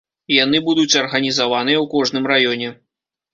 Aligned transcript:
Яны 0.43 0.61
будуць 0.69 0.97
арганізаваныя 1.01 1.77
ў 1.83 1.91
кожным 1.93 2.25
раёне. 2.33 2.73